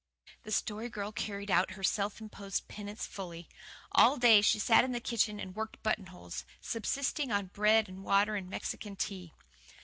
The 0.41 0.51
Story 0.51 0.89
Girl 0.89 1.11
carried 1.11 1.51
out 1.51 1.73
her 1.73 1.83
self 1.83 2.19
imposed 2.19 2.67
penance 2.67 3.05
fully. 3.05 3.47
All 3.91 4.17
day 4.17 4.41
she 4.41 4.57
sat 4.57 4.83
in 4.83 4.93
the 4.93 4.99
kitchen 4.99 5.39
and 5.39 5.55
worked 5.55 5.83
buttonholes, 5.83 6.43
subsisting 6.59 7.31
on 7.31 7.51
bread 7.53 7.87
and 7.87 8.03
water 8.03 8.35
and 8.35 8.49
Mexican 8.49 8.95
Tea. 8.95 9.31